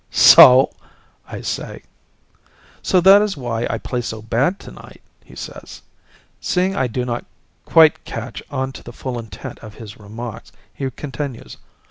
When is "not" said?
7.05-7.23